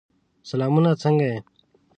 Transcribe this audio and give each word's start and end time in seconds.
سلامونه! 0.49 0.91
څنګه 1.03 1.25
یې؟ 1.31 1.37